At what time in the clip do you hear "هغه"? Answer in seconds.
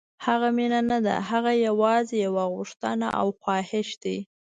0.25-0.47, 1.29-1.51